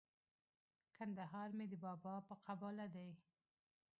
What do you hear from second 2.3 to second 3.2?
قباله دی